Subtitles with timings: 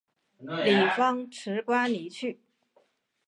[0.39, 2.39] 李芳辞官离去。